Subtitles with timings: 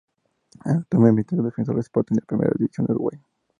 [0.65, 3.21] Actualmente milita en Defensor Sporting de la Primera División de Uruguay.